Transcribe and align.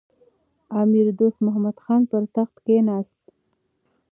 امیر 0.81 1.05
دوست 1.19 1.37
محمد 1.45 1.77
خان 1.83 2.01
پر 2.09 2.23
تخت 2.35 2.53
کښېناست. 2.65 3.19